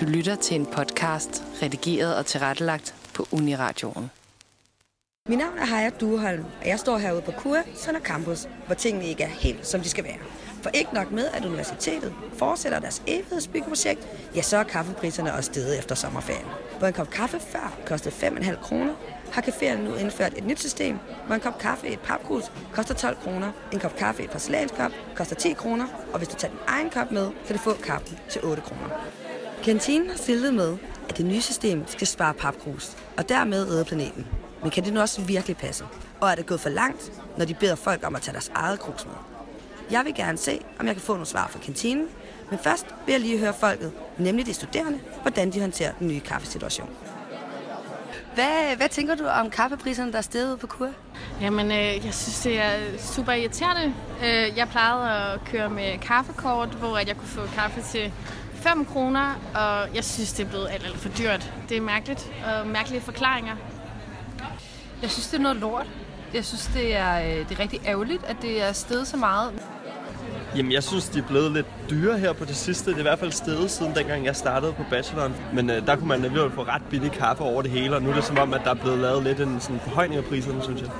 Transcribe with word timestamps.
Du 0.00 0.04
lytter 0.04 0.36
til 0.36 0.60
en 0.60 0.66
podcast, 0.66 1.42
redigeret 1.62 2.16
og 2.16 2.26
tilrettelagt 2.26 2.94
på 3.14 3.26
Uniradioen. 3.32 4.10
Mit 5.28 5.38
navn 5.38 5.58
er 5.58 5.66
Heja 5.66 5.90
Dueholm, 5.90 6.44
og 6.60 6.68
jeg 6.68 6.78
står 6.78 6.98
herude 6.98 7.22
på 7.22 7.30
KUA 7.30 7.62
Sønder 7.74 8.00
Campus, 8.00 8.48
hvor 8.66 8.74
tingene 8.74 9.06
ikke 9.06 9.22
er 9.22 9.28
helt, 9.28 9.66
som 9.66 9.80
de 9.80 9.88
skal 9.88 10.04
være. 10.04 10.18
For 10.62 10.70
ikke 10.74 10.94
nok 10.94 11.10
med, 11.10 11.26
at 11.26 11.44
universitetet 11.44 12.14
fortsætter 12.32 12.78
deres 12.78 13.02
evighedsbyggeprojekt, 13.06 14.08
ja, 14.36 14.42
så 14.42 14.56
er 14.56 14.62
kaffepriserne 14.62 15.34
også 15.34 15.52
steget 15.52 15.78
efter 15.78 15.94
sommerferien. 15.94 16.46
Hvor 16.78 16.86
en 16.86 16.92
kop 16.92 17.10
kaffe 17.10 17.40
før 17.40 17.78
kostede 17.86 18.14
5,5 18.14 18.62
kroner, 18.62 18.94
har 19.32 19.42
caféerne 19.42 19.80
nu 19.80 19.94
indført 19.94 20.34
et 20.36 20.46
nyt 20.46 20.60
system, 20.60 20.98
hvor 21.26 21.34
en 21.34 21.40
kop 21.40 21.58
kaffe 21.58 21.88
i 21.88 21.92
et 21.92 22.00
papkrus 22.00 22.52
koster 22.72 22.94
12 22.94 23.16
kroner, 23.16 23.52
en 23.72 23.80
kop 23.80 23.96
kaffe 23.96 24.22
i 24.22 24.24
et 24.24 24.30
porcelænskop 24.30 24.92
koster 25.16 25.36
10 25.36 25.52
kroner, 25.52 25.86
og 26.12 26.18
hvis 26.18 26.28
du 26.28 26.34
tager 26.36 26.52
din 26.52 26.60
egen 26.66 26.90
kop 26.90 27.10
med, 27.10 27.30
kan 27.46 27.56
du 27.56 27.62
få 27.62 27.72
kaffen 27.72 28.18
til 28.30 28.44
8 28.44 28.62
kroner. 28.62 28.88
Kantinen 29.64 30.10
har 30.10 30.16
stillet 30.16 30.54
med, 30.54 30.76
at 31.08 31.18
det 31.18 31.26
nye 31.26 31.40
system 31.40 31.84
skal 31.86 32.06
spare 32.06 32.34
papkrus, 32.34 32.96
og 33.16 33.28
dermed 33.28 33.68
redde 33.68 33.84
planeten. 33.84 34.26
Men 34.62 34.70
kan 34.70 34.84
det 34.84 34.92
nu 34.92 35.00
også 35.00 35.20
virkelig 35.20 35.56
passe? 35.56 35.84
Og 36.20 36.30
er 36.30 36.34
det 36.34 36.46
gået 36.46 36.60
for 36.60 36.68
langt, 36.68 37.12
når 37.38 37.44
de 37.44 37.54
beder 37.54 37.74
folk 37.74 38.06
om 38.06 38.14
at 38.14 38.22
tage 38.22 38.32
deres 38.32 38.52
eget 38.54 38.80
krus 38.80 39.06
med? 39.06 39.14
Jeg 39.90 40.04
vil 40.04 40.14
gerne 40.14 40.38
se, 40.38 40.60
om 40.78 40.86
jeg 40.86 40.94
kan 40.94 41.02
få 41.02 41.12
nogle 41.12 41.26
svar 41.26 41.48
fra 41.48 41.58
kantinen, 41.58 42.06
men 42.50 42.58
først 42.58 42.86
vil 43.06 43.12
jeg 43.12 43.20
lige 43.20 43.38
høre 43.38 43.54
folket, 43.60 43.92
nemlig 44.18 44.46
de 44.46 44.54
studerende, 44.54 45.00
hvordan 45.22 45.50
de 45.52 45.60
håndterer 45.60 45.92
den 45.98 46.08
nye 46.08 46.20
kaffesituation. 46.20 46.88
Hvad, 48.34 48.76
hvad 48.76 48.88
tænker 48.88 49.14
du 49.14 49.26
om 49.26 49.50
kaffepriserne, 49.50 50.12
der 50.12 50.18
er 50.18 50.22
steget 50.22 50.58
på 50.58 50.66
kur? 50.66 50.88
Jamen, 51.40 51.66
øh, 51.66 52.06
jeg 52.06 52.14
synes, 52.14 52.40
det 52.40 52.60
er 52.60 52.98
super 52.98 53.32
irriterende. 53.32 53.94
Øh, 54.24 54.58
jeg 54.58 54.68
plejede 54.68 55.10
at 55.10 55.40
køre 55.44 55.70
med 55.70 55.98
kaffekort, 55.98 56.68
hvor 56.68 56.96
at 56.96 57.08
jeg 57.08 57.16
kunne 57.16 57.28
få 57.28 57.46
kaffe 57.54 57.82
til 57.82 58.12
5 58.68 58.84
kroner, 58.84 59.34
og 59.54 59.94
jeg 59.94 60.04
synes, 60.04 60.32
det 60.32 60.44
er 60.44 60.48
blevet 60.48 60.68
alt, 60.70 60.84
alt 60.84 60.98
for 60.98 61.08
dyrt. 61.08 61.52
Det 61.68 61.76
er 61.76 61.80
mærkeligt, 61.80 62.32
og 62.46 62.66
mærkelige 62.66 63.00
forklaringer. 63.00 63.56
Jeg 65.02 65.10
synes, 65.10 65.28
det 65.28 65.38
er 65.38 65.42
noget 65.42 65.56
lort. 65.56 65.86
Jeg 66.34 66.44
synes, 66.44 66.70
det 66.74 66.96
er, 66.96 67.18
øh, 67.18 67.48
det 67.48 67.50
er 67.50 67.60
rigtig 67.60 67.80
ærgerligt, 67.86 68.24
at 68.24 68.36
det 68.42 68.62
er 68.62 68.72
steget 68.72 69.06
så 69.06 69.16
meget. 69.16 69.52
Jamen, 70.56 70.72
jeg 70.72 70.82
synes, 70.82 71.08
de 71.08 71.18
er 71.18 71.22
blevet 71.22 71.52
lidt 71.52 71.66
dyre 71.90 72.18
her 72.18 72.32
på 72.32 72.44
det 72.44 72.56
sidste. 72.56 72.90
Det 72.90 72.96
er 72.96 72.98
i 72.98 73.02
hvert 73.02 73.18
fald 73.18 73.32
steget 73.32 73.70
siden 73.70 73.94
dengang 73.94 74.24
jeg 74.24 74.36
startede 74.36 74.72
på 74.72 74.82
bacheloren. 74.90 75.34
Men 75.52 75.70
øh, 75.70 75.86
der 75.86 75.96
kunne 75.96 76.08
man 76.08 76.24
alligevel 76.24 76.50
få 76.50 76.62
ret 76.62 76.82
billig 76.90 77.12
kaffe 77.12 77.42
over 77.42 77.62
det 77.62 77.70
hele, 77.70 77.96
og 77.96 78.02
nu 78.02 78.10
er 78.10 78.14
det 78.14 78.24
som 78.24 78.38
om, 78.38 78.54
at 78.54 78.60
der 78.64 78.70
er 78.70 78.74
blevet 78.74 78.98
lavet 78.98 79.22
lidt 79.22 79.40
en 79.40 79.60
sådan 79.60 79.80
forhøjning 79.80 80.18
af 80.18 80.24
priserne, 80.24 80.62
synes 80.62 80.80
jeg. 80.80 80.90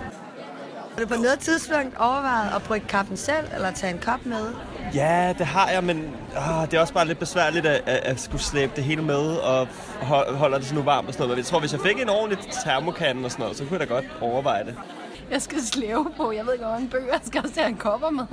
Har 0.95 1.01
du 1.03 1.07
på 1.09 1.15
noget 1.15 1.39
tidspunkt 1.39 1.97
overvejet 1.99 2.55
at 2.57 2.63
brygge 2.63 2.87
kaffen 2.89 3.17
selv, 3.17 3.47
eller 3.55 3.71
tage 3.71 3.93
en 3.93 3.99
kop 3.99 4.27
med? 4.27 4.47
Ja, 4.95 5.35
det 5.39 5.47
har 5.47 5.71
jeg, 5.71 5.85
men 5.85 6.15
åh, 6.37 6.65
det 6.65 6.75
er 6.75 6.81
også 6.81 6.95
bare 6.95 7.07
lidt 7.07 7.19
besværligt 7.19 7.67
at, 7.67 7.83
at, 7.87 7.97
at 7.97 8.21
skulle 8.21 8.43
slæbe 8.43 8.73
det 8.77 8.85
hele 8.85 9.03
med, 9.03 9.37
og 9.37 9.69
hold- 10.03 10.35
holder 10.37 10.59
det 10.59 10.67
så 10.67 10.75
nu 10.75 10.83
varmt 10.83 11.09
og 11.09 11.15
sådan 11.15 11.27
noget. 11.27 11.39
Jeg 11.39 11.47
tror, 11.47 11.61
hvis 11.61 11.73
jeg 11.73 11.81
fik 11.81 12.01
en 12.03 12.09
ordentlig 12.09 12.39
termokande 12.65 13.25
og 13.25 13.31
sådan 13.31 13.43
noget, 13.43 13.57
så 13.57 13.65
kunne 13.65 13.79
jeg 13.81 13.89
da 13.89 13.95
godt 13.95 14.05
overveje 14.21 14.65
det. 14.65 14.75
Jeg 15.31 15.43
skal 15.43 15.61
slæve 15.63 16.07
på. 16.17 16.33
Jeg 16.33 16.47
ved 16.47 16.53
ikke, 16.53 16.65
hvor 16.65 16.75
mange 16.75 16.89
bøger 16.89 17.13
jeg 17.13 17.21
skal 17.25 17.41
også 17.45 17.55
have 17.61 17.69
en 17.69 17.77
kopper 17.77 18.11
med. 18.11 18.25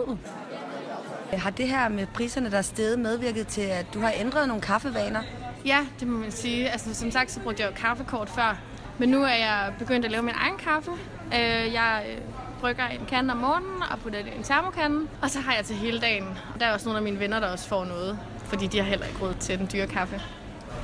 Har 1.33 1.49
det 1.49 1.67
her 1.67 1.89
med 1.89 2.07
priserne, 2.13 2.51
der 2.51 2.57
er 2.57 2.61
steget, 2.61 2.99
medvirket 2.99 3.47
til, 3.47 3.61
at 3.61 3.85
du 3.93 3.99
har 3.99 4.13
ændret 4.19 4.47
nogle 4.47 4.61
kaffevaner? 4.61 5.21
Ja, 5.65 5.79
det 5.99 6.07
må 6.07 6.17
man 6.19 6.31
sige. 6.31 6.69
Altså, 6.69 6.93
som 6.93 7.11
sagt, 7.11 7.31
så 7.31 7.39
brugte 7.39 7.63
jeg 7.63 7.69
jo 7.71 7.75
kaffekort 7.75 8.29
før. 8.29 8.57
Men 8.97 9.09
nu 9.09 9.23
er 9.23 9.27
jeg 9.35 9.73
begyndt 9.79 10.05
at 10.05 10.11
lave 10.11 10.23
min 10.23 10.33
egen 10.37 10.57
kaffe. 10.57 10.91
Øh, 11.33 11.73
Jeg 11.73 12.03
øh, 12.09 12.17
brygger 12.61 12.87
en 12.87 13.05
kande 13.09 13.31
om 13.31 13.37
morgenen 13.37 13.83
og 13.91 13.99
putter 13.99 14.23
det 14.23 14.33
i 14.33 14.37
en 14.37 14.43
termokande. 14.43 15.07
Og 15.21 15.29
så 15.29 15.39
har 15.39 15.53
jeg 15.55 15.65
til 15.65 15.75
hele 15.75 15.99
dagen. 15.99 16.25
Der 16.59 16.65
er 16.65 16.73
også 16.73 16.85
nogle 16.85 16.97
af 16.97 17.03
mine 17.03 17.19
venner, 17.19 17.39
der 17.39 17.47
også 17.47 17.67
får 17.67 17.85
noget. 17.85 18.19
Fordi 18.45 18.67
de 18.67 18.77
har 18.77 18.85
heller 18.85 19.05
ikke 19.05 19.19
råd 19.21 19.33
til 19.39 19.59
den 19.59 19.69
dyre 19.73 19.87
kaffe. 19.87 20.21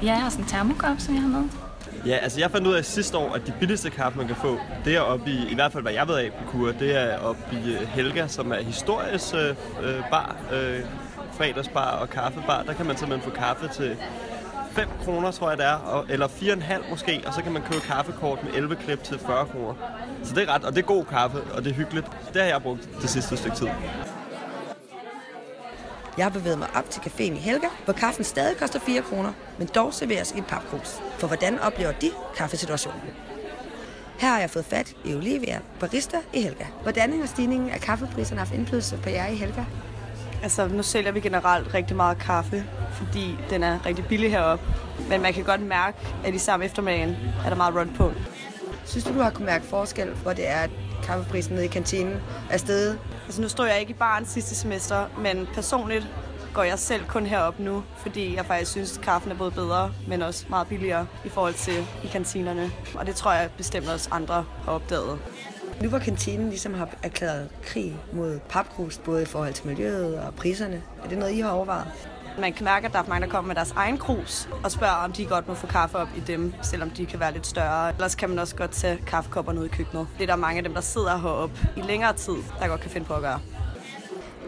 Ja, 0.03 0.08
jeg 0.08 0.22
har 0.22 0.30
sådan 0.30 0.45
en 0.45 0.50
termokop, 0.50 1.00
som 1.00 1.14
jeg 1.14 1.22
har 1.22 1.30
med. 1.30 1.50
Ja, 2.05 2.16
altså 2.16 2.39
jeg 2.39 2.52
fandt 2.52 2.67
ud 2.67 2.73
af 2.73 2.86
sidste 2.86 3.17
år, 3.17 3.33
at 3.33 3.48
de 3.48 3.53
billigste 3.59 3.89
kaffe, 3.89 4.17
man 4.17 4.28
kan 4.28 4.36
få, 4.36 4.59
det 4.86 4.95
er 4.95 5.02
oppe 5.02 5.30
i, 5.30 5.52
i 5.52 5.55
hvert 5.55 5.72
fald 5.72 5.83
hvad 5.83 5.94
jeg 5.94 6.08
ved 6.08 6.16
af 6.16 6.32
på 6.32 6.52
kur, 6.52 6.71
det 6.71 6.95
er 6.95 7.17
oppe 7.17 7.42
i 7.52 7.73
øh, 7.73 7.88
Helga, 7.88 8.27
som 8.27 8.52
er 8.52 8.61
historisk 8.61 9.36
øh, 9.36 9.49
øh, 9.83 10.04
bar, 10.11 10.36
øh, 10.54 10.80
fredagsbar 11.32 11.92
og 11.92 12.09
kaffebar. 12.09 12.64
Der 12.64 12.73
kan 12.73 12.86
man 12.86 12.98
simpelthen 12.98 13.32
få 13.32 13.38
kaffe 13.39 13.67
til 13.67 13.98
5 14.72 14.89
kroner, 15.04 15.32
tror 15.32 15.50
jeg 15.50 15.58
det 15.58 15.66
er, 15.66 15.73
og, 15.73 16.05
eller 16.10 16.28
4,5 16.28 16.89
måske, 16.89 17.23
og 17.26 17.33
så 17.33 17.42
kan 17.42 17.52
man 17.52 17.61
købe 17.61 17.82
kaffekort 17.82 18.44
med 18.44 18.54
11 18.54 18.76
klip 18.76 19.04
til 19.04 19.20
40 19.20 19.45
kroner. 19.45 19.73
Så 20.23 20.36
det 20.36 20.44
er 20.44 20.54
ret, 20.54 20.64
og 20.64 20.76
det 20.76 20.82
er 20.82 20.86
god 20.88 21.05
kaffe, 21.05 21.38
og 21.54 21.64
det 21.64 21.72
er 21.72 21.76
hyggeligt. 21.76 22.08
Det 22.33 22.42
har 22.42 22.50
jeg 22.50 22.61
brugt 22.61 22.89
det 23.02 23.10
sidste 23.10 23.38
stykke 23.38 23.58
tid. 23.58 23.67
Jeg 26.17 26.26
har 26.26 26.30
bevæget 26.30 26.60
mig 26.60 26.67
op 26.76 26.89
til 26.89 27.00
caféen 27.00 27.33
i 27.33 27.39
Helga, 27.39 27.67
hvor 27.86 27.94
kaffen 27.94 28.23
stadig 28.23 28.58
koster 28.58 28.80
4 28.80 29.02
kroner, 29.02 29.33
men 29.58 29.70
dog 29.76 29.94
serveres 29.94 30.32
i 30.32 30.38
et 30.38 30.45
papkrus. 30.45 31.02
For 31.20 31.27
hvordan 31.27 31.60
oplever 31.60 31.92
de 31.92 32.11
kaffesituationen? 32.38 33.02
Her 34.20 34.30
har 34.30 34.39
jeg 34.39 34.50
fået 34.50 34.66
fat 34.66 34.94
i 35.06 35.16
Olivia, 35.16 35.60
barista 35.80 36.17
i 36.33 36.42
Helga. 36.42 36.66
Hvordan 36.83 37.20
har 37.20 37.27
stigningen 37.27 37.70
af 37.70 37.80
kaffepriserne 37.80 38.39
haft 38.39 38.54
indflydelse 38.54 38.98
på 39.04 39.10
jer 39.10 39.27
i 39.27 39.36
Helga? 39.36 39.64
Altså, 40.43 40.67
nu 40.67 40.83
sælger 40.83 41.11
vi 41.11 41.20
generelt 41.20 41.73
rigtig 41.73 41.95
meget 41.95 42.17
kaffe, 42.17 42.64
fordi 42.92 43.37
den 43.49 43.64
er 43.64 43.86
rigtig 43.86 44.05
billig 44.05 44.31
heroppe. 44.31 44.65
Men 45.09 45.21
man 45.21 45.33
kan 45.33 45.43
godt 45.43 45.61
mærke, 45.61 45.98
at 46.25 46.33
i 46.33 46.37
samme 46.37 46.65
eftermiddagen 46.65 47.15
er 47.45 47.49
der 47.49 47.55
meget 47.55 47.75
run 47.75 47.93
på. 47.98 48.11
Synes 48.86 49.03
du, 49.03 49.14
du 49.14 49.20
har 49.20 49.30
kunnet 49.30 49.45
mærke 49.45 49.65
forskel, 49.65 50.09
hvor 50.09 50.33
det 50.33 50.47
er, 50.47 50.59
at 50.59 50.70
kaffeprisen 51.03 51.53
nede 51.53 51.65
i 51.65 51.67
kantinen 51.67 52.21
er 52.49 52.58
steget? 52.58 52.99
Altså, 53.26 53.42
nu 53.42 53.49
står 53.49 53.65
jeg 53.65 53.80
ikke 53.80 53.89
i 53.89 53.93
baren 53.93 54.26
sidste 54.26 54.55
semester, 54.55 55.05
men 55.17 55.47
personligt 55.53 56.08
går 56.53 56.64
jeg 56.64 56.80
selv 56.80 57.05
kun 57.05 57.26
herop 57.26 57.59
nu, 57.59 57.83
fordi 57.97 58.36
jeg 58.36 58.45
faktisk 58.45 58.71
synes, 58.71 58.97
at 58.97 59.03
kaffen 59.03 59.31
er 59.31 59.36
både 59.36 59.52
bedre, 59.52 59.92
men 60.08 60.21
også 60.21 60.45
meget 60.49 60.67
billigere 60.67 61.08
i 61.26 61.30
forhold 61.30 61.53
til 61.53 61.86
i 62.03 62.08
kantinerne. 62.08 62.71
Og 62.95 63.05
det 63.05 63.15
tror 63.15 63.31
jeg 63.33 63.49
bestemt 63.58 63.89
også 63.89 64.09
andre 64.11 64.45
har 64.65 64.71
opdaget. 64.71 65.20
Nu 65.82 65.89
hvor 65.89 65.99
kantinen 65.99 66.49
ligesom 66.49 66.73
har 66.73 66.89
erklæret 67.04 67.49
krig 67.64 67.95
mod 68.14 68.39
papkrus, 68.49 68.98
både 68.98 69.21
i 69.21 69.26
forhold 69.26 69.54
til 69.54 69.67
miljøet 69.67 70.20
og 70.20 70.36
priserne, 70.36 70.82
er 71.04 71.10
det 71.10 71.17
noget, 71.17 71.33
I 71.33 71.39
har 71.39 71.49
overvejet? 71.49 71.88
Man 72.39 72.54
kan 72.54 72.64
mærke, 72.64 72.86
at 72.86 72.93
der 72.93 72.99
er 72.99 73.04
mange, 73.08 73.26
der 73.26 73.32
kommer 73.32 73.48
med 73.48 73.55
deres 73.55 73.71
egen 73.71 73.98
krus 73.98 74.49
og 74.64 74.71
spørger, 74.71 74.93
om 74.93 75.11
de 75.11 75.26
godt 75.26 75.48
må 75.48 75.54
få 75.54 75.67
kaffe 75.67 75.98
op 75.98 76.08
i 76.17 76.20
dem, 76.20 76.54
selvom 76.61 76.89
de 76.89 77.05
kan 77.05 77.20
være 77.20 77.33
lidt 77.33 77.48
større. 77.48 77.89
Ellers 77.93 78.15
kan 78.15 78.30
man 78.30 78.39
også 78.39 78.55
godt 78.55 78.71
tage 78.71 78.99
kaffekopperne 79.08 79.60
ud 79.60 79.65
i 79.65 79.70
køkkenet. 79.70 80.08
Det 80.17 80.23
er 80.23 80.27
der 80.27 80.36
mange 80.36 80.58
af 80.58 80.64
dem, 80.64 80.73
der 80.73 80.82
sidder 80.82 81.17
heroppe 81.17 81.67
i 81.77 81.82
længere 81.82 82.14
tid, 82.14 82.36
der 82.59 82.67
godt 82.67 82.82
kan 82.82 82.92
finde 82.92 83.08
på 83.08 83.14
at 83.14 83.21
gøre. 83.21 83.39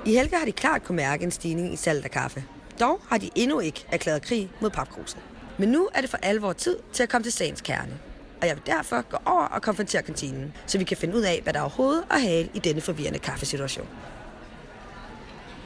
I 0.06 0.14
Helga 0.14 0.38
har 0.38 0.46
de 0.46 0.52
klart 0.52 0.84
kunne 0.84 0.96
mærke 0.96 1.24
en 1.24 1.32
stigning 1.32 1.74
i 1.74 1.76
salget 1.76 2.04
af 2.04 2.12
kaffe. 2.12 2.44
Dog 2.80 3.00
har 3.10 3.18
de 3.18 3.30
endnu 3.36 3.60
ikke 3.60 3.86
erklæret 3.92 4.22
krig 4.22 4.52
mod 4.62 4.70
papkruset. 4.70 5.18
Men 5.58 5.70
nu 5.70 5.90
er 5.94 6.02
det 6.02 6.10
for 6.10 6.18
alvor 6.22 6.54
tid 6.54 6.78
til 6.94 7.04
at 7.04 7.10
komme 7.10 7.24
til 7.24 7.32
sagens 7.32 7.62
kerne. 7.62 8.00
Og 8.42 8.48
jeg 8.48 8.56
vil 8.56 8.64
derfor 8.66 9.02
gå 9.02 9.18
over 9.26 9.46
og 9.46 9.62
konfrontere 9.62 10.02
kantinen, 10.02 10.54
så 10.66 10.78
vi 10.78 10.84
kan 10.84 10.98
finde 10.98 11.16
ud 11.16 11.22
af, 11.22 11.40
hvad 11.44 11.54
der 11.54 11.60
er 11.60 11.64
overhovedet 11.64 12.04
at 12.12 12.22
hale 12.22 12.50
i 12.54 12.60
denne 12.60 12.82
forvirrende 12.82 13.20
kaffesituation. 13.20 13.88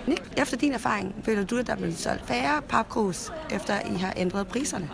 Nick, 0.08 0.22
efter 0.38 0.58
din 0.58 0.74
erfaring, 0.74 1.16
føler 1.26 1.44
du, 1.46 1.58
at 1.58 1.68
der 1.68 1.74
er 1.74 1.78
blevet 1.78 1.98
solgt 1.98 2.28
færre 2.28 2.62
papkrus, 2.62 3.32
efter 3.52 3.80
I 3.80 3.96
har 3.98 4.14
ændret 4.18 4.48
priserne? 4.48 4.90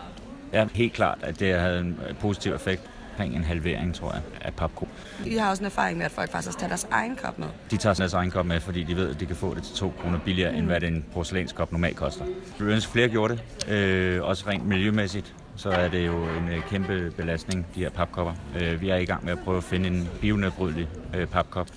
Ja, 0.54 0.68
helt 0.74 0.94
klart, 0.94 1.18
at 1.22 1.40
det 1.40 1.60
havde 1.60 1.80
en 1.80 2.00
øh, 2.10 2.18
positiv 2.18 2.54
effekt 2.54 2.82
omkring 3.20 3.36
en 3.36 3.44
halvering, 3.44 3.96
tror 3.96 4.14
jeg, 4.14 4.22
af 4.42 4.54
papko. 4.54 4.88
I 5.26 5.36
har 5.36 5.50
også 5.50 5.62
en 5.64 5.66
erfaring 5.66 5.98
med, 5.98 6.06
at 6.06 6.12
folk 6.12 6.32
faktisk 6.32 6.58
tager 6.58 6.68
deres 6.68 6.88
egen 6.92 7.16
kop 7.16 7.40
med. 7.40 7.48
De 7.72 7.78
tager 7.78 7.94
deres 7.94 8.14
egen 8.14 8.32
kop 8.32 8.46
med, 8.46 8.60
fordi 8.60 8.84
de 8.84 8.96
ved, 8.96 9.10
at 9.10 9.20
de 9.20 9.26
kan 9.26 9.36
få 9.36 9.54
det 9.54 9.64
til 9.64 9.76
2 9.76 9.94
kroner 10.02 10.20
billigere, 10.20 10.56
end 10.56 10.66
hvad 10.66 10.84
en 10.84 11.06
porcelænskop 11.14 11.72
normalt 11.72 11.98
koster. 11.98 12.26
Vi 12.60 12.66
ønsker 12.66 12.92
flere 12.92 13.08
gjorde 13.10 13.38
det, 13.38 13.74
øh, 13.74 14.24
også 14.24 14.44
rent 14.48 14.68
miljømæssigt. 14.68 15.36
Så 15.60 15.70
er 15.70 15.88
det 15.88 16.08
jo 16.08 16.24
en 16.24 16.50
øh, 16.50 16.64
kæmpe 16.70 17.14
belastning, 17.18 17.68
de 17.76 17.80
her 17.80 17.90
papkopper. 17.90 18.34
Øh, 18.62 18.82
vi 18.82 18.90
er 18.90 18.96
i 18.96 19.06
gang 19.06 19.26
med 19.26 19.34
at 19.34 19.40
prøve 19.40 19.58
at 19.58 19.64
finde 19.64 19.88
en 19.88 20.10
bionedbrydelig 20.22 20.88
øh, 21.16 21.28
papkop. 21.28 21.68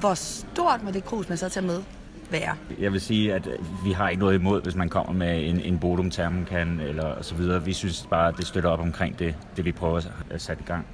Hvor 0.00 0.14
stort 0.14 0.82
må 0.82 0.90
det 0.90 1.04
krus, 1.04 1.28
man 1.28 1.38
så 1.38 1.48
tager 1.48 1.66
med, 1.66 1.82
være? 2.30 2.56
Jeg 2.78 2.92
vil 2.92 3.00
sige, 3.00 3.34
at 3.34 3.48
vi 3.84 3.92
har 3.92 4.08
ikke 4.08 4.20
noget 4.20 4.34
imod, 4.34 4.62
hvis 4.62 4.74
man 4.74 4.88
kommer 4.88 5.12
med 5.12 5.48
en, 5.48 5.60
en 5.60 5.78
Bodum 5.78 6.10
Thermokan 6.10 6.80
eller 6.80 7.22
så 7.22 7.34
videre. 7.34 7.64
Vi 7.64 7.72
synes 7.72 8.06
bare, 8.10 8.28
at 8.28 8.36
det 8.36 8.46
støtter 8.46 8.70
op 8.70 8.80
omkring 8.80 9.18
det, 9.18 9.34
det 9.56 9.64
vi 9.64 9.72
prøver 9.72 10.00
at 10.30 10.42
sætte 10.42 10.62
i 10.62 10.66
gang. 10.66 10.86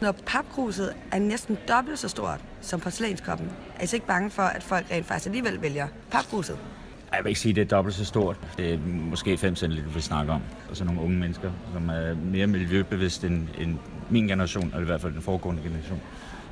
Når 0.00 0.12
papkruset 0.26 0.92
er 1.12 1.18
næsten 1.18 1.58
dobbelt 1.68 1.98
så 1.98 2.08
stort 2.08 2.40
som 2.60 2.80
porcelænskoppen, 2.80 3.50
er 3.78 3.84
I 3.84 3.86
så 3.86 3.96
ikke 3.96 4.06
bange 4.06 4.30
for, 4.30 4.42
at 4.42 4.62
folk 4.62 4.86
rent 4.90 5.06
faktisk 5.06 5.26
alligevel 5.26 5.62
vælger 5.62 5.88
papkruset? 6.10 6.58
Jeg 7.12 7.24
vil 7.24 7.28
ikke 7.28 7.40
sige, 7.40 7.50
at 7.50 7.56
det 7.56 7.62
er 7.62 7.76
dobbelt 7.76 7.96
så 7.96 8.04
stort. 8.04 8.36
Det 8.58 8.74
er 8.74 8.78
måske 8.86 9.36
5 9.36 9.56
cm, 9.56 9.72
vi 9.94 10.00
snakker 10.00 10.32
om. 10.34 10.42
Og 10.70 10.76
så 10.76 10.84
nogle 10.84 11.00
unge 11.00 11.18
mennesker, 11.18 11.50
som 11.72 11.88
er 11.88 12.14
mere 12.14 12.46
miljøbevidste 12.46 13.26
end, 13.26 13.48
end 13.58 13.78
min 14.10 14.26
generation, 14.28 14.64
eller 14.64 14.80
i 14.80 14.84
hvert 14.84 15.00
fald 15.00 15.12
den 15.12 15.22
foregående 15.22 15.62
generation. 15.62 16.00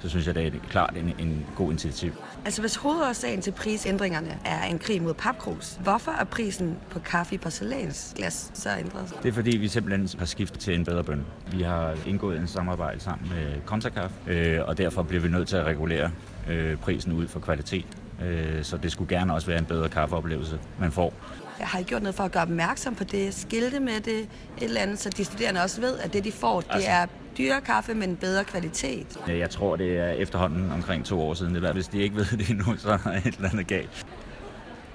Så 0.01 0.11
synes 0.11 0.27
jeg, 0.27 0.35
det 0.35 0.47
er 0.47 0.51
klart 0.71 0.95
en, 0.97 1.15
en 1.19 1.47
god 1.57 1.71
initiativ. 1.71 2.13
Altså 2.45 2.61
hvis 2.61 2.77
hovedårsagen 2.77 3.41
til 3.41 3.51
prisændringerne 3.51 4.39
er 4.45 4.65
en 4.65 4.79
krig 4.79 5.03
mod 5.03 5.15
papkrus, 5.15 5.79
hvorfor 5.83 6.13
er 6.13 6.25
prisen 6.25 6.77
på 6.91 6.99
kaffe 6.99 7.35
i 7.35 7.39
porcelænsglas 7.39 8.51
så 8.55 8.69
ændret 8.79 9.09
sig? 9.09 9.19
Det 9.23 9.29
er 9.29 9.33
fordi, 9.33 9.57
vi 9.57 9.69
simpelthen 9.69 10.19
har 10.19 10.27
skiftet 10.27 10.61
til 10.61 10.75
en 10.75 10.85
bedre 10.85 11.05
bøn. 11.05 11.25
Vi 11.53 11.63
har 11.63 11.97
indgået 12.07 12.39
en 12.39 12.47
samarbejde 12.47 13.01
sammen 13.01 13.29
med 13.29 13.61
Kontakaff, 13.67 14.15
øh, 14.27 14.59
og 14.67 14.79
derfor 14.79 15.03
bliver 15.03 15.23
vi 15.23 15.29
nødt 15.29 15.49
til 15.49 15.57
at 15.57 15.67
regulere 15.67 16.11
øh, 16.51 16.77
prisen 16.77 17.13
ud 17.13 17.29
for 17.29 17.41
kvalitet. 17.41 17.87
Øh, 18.23 18.65
så 18.65 18.77
det 18.77 18.93
skulle 18.93 19.17
gerne 19.17 19.35
også 19.35 19.47
være 19.47 19.59
en 19.59 19.65
bedre 19.65 19.89
kaffeoplevelse, 19.89 20.59
man 20.81 20.93
får. 20.93 21.13
Har 21.61 21.79
I 21.79 21.83
gjort 21.83 22.03
noget 22.03 22.15
for 22.15 22.25
at 22.25 22.33
gøre 22.33 22.43
opmærksom 22.43 22.95
på 22.95 23.05
det? 23.05 23.35
Skilte 23.35 23.81
med 23.81 24.01
det? 24.01 24.19
Et 24.19 24.29
eller 24.61 24.81
andet, 24.81 24.99
så 24.99 25.11
de 25.11 25.25
studerende 25.25 25.63
også 25.63 25.81
ved, 25.81 25.99
at 25.99 26.13
det, 26.13 26.25
de 26.25 26.33
får, 26.33 26.61
det 26.61 26.69
Altså- 26.71 26.91
er 26.91 27.07
dyre 27.39 27.61
kaffe, 27.61 27.95
men 27.95 28.17
bedre 28.17 28.45
kvalitet. 28.45 29.07
Jeg 29.29 29.51
tror, 29.51 29.77
det 29.77 29.99
er 29.99 30.09
efterhånden 30.09 30.73
omkring 30.73 31.05
to 31.05 31.21
år 31.21 31.35
siden. 31.35 31.55
Det 31.55 31.73
hvis 31.73 31.89
de 31.89 32.03
ikke 32.03 32.17
ved 32.17 32.25
det 32.39 32.49
endnu, 32.51 32.77
så 32.79 32.91
er 32.91 32.97
der 32.97 33.11
et 33.13 33.27
eller 33.27 33.49
andet 33.51 33.67
galt. 33.67 34.07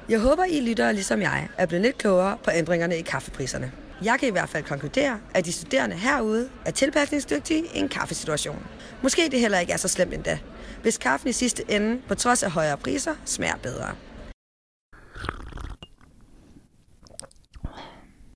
Jeg 0.10 0.20
håber, 0.20 0.44
I 0.44 0.62
lyttere 0.70 0.94
ligesom 0.94 1.22
jeg 1.22 1.48
er 1.58 1.66
blevet 1.66 1.82
lidt 1.86 1.98
klogere 1.98 2.38
på 2.44 2.52
ændringerne 2.56 2.98
i 2.98 3.02
kaffepriserne. 3.02 3.72
Jeg 4.04 4.20
kan 4.20 4.30
i 4.30 4.32
hvert 4.32 4.50
fald 4.50 4.64
konkludere, 4.64 5.20
at 5.34 5.46
de 5.46 5.52
studerende 5.52 5.96
herude 5.96 6.50
er 6.66 6.72
tilpasningsdygtige 6.72 7.64
i 7.74 7.80
en 7.80 7.90
kaffesituation. 7.90 8.66
Måske 9.04 9.30
det 9.32 9.40
heller 9.40 9.60
ikke 9.60 9.74
er 9.74 9.78
så 9.78 9.88
slemt 9.88 10.14
endda, 10.14 10.40
hvis 10.82 10.98
kaffen 10.98 11.30
i 11.30 11.34
sidste 11.34 11.64
ende, 11.70 12.02
på 12.08 12.16
trods 12.16 12.44
af 12.44 12.52
højere 12.52 12.78
priser, 12.78 13.16
smager 13.26 13.58
bedre. 13.64 13.96